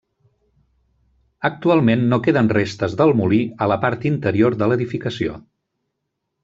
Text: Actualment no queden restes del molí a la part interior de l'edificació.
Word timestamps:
Actualment 1.49 2.07
no 2.13 2.19
queden 2.29 2.49
restes 2.59 2.97
del 3.03 3.15
molí 3.21 3.41
a 3.67 3.69
la 3.75 3.81
part 3.87 4.09
interior 4.15 4.61
de 4.63 4.71
l'edificació. 4.73 5.41